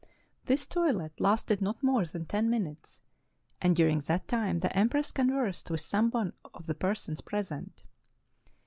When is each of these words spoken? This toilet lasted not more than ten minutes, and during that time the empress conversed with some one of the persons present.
This 0.45 0.65
toilet 0.65 1.19
lasted 1.19 1.61
not 1.61 1.83
more 1.83 2.07
than 2.07 2.25
ten 2.25 2.49
minutes, 2.49 3.01
and 3.61 3.75
during 3.75 3.99
that 3.99 4.27
time 4.27 4.57
the 4.57 4.75
empress 4.75 5.11
conversed 5.11 5.69
with 5.69 5.81
some 5.81 6.09
one 6.09 6.33
of 6.55 6.65
the 6.65 6.73
persons 6.73 7.21
present. 7.21 7.83